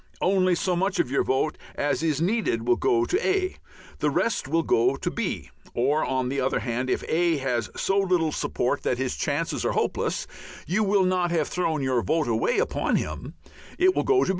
[0.19, 3.57] Only so much of your vote as is needed will go to A;
[3.99, 5.51] the rest will go to B.
[5.75, 9.73] Or, on the other hand, if A has so little support that his chances are
[9.73, 10.25] hopeless,
[10.65, 13.35] you will not have thrown your vote away upon him;
[13.77, 14.29] it will go to B.